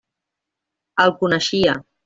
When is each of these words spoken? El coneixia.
El 1.05 1.15
coneixia. 1.21 1.81